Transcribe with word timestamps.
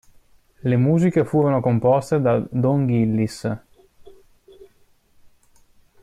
Le 0.63 0.77
musiche 0.77 1.23
furono 1.25 1.61
composte 1.61 2.19
da 2.19 2.39
Don 2.49 2.87
Gillis. 2.87 3.47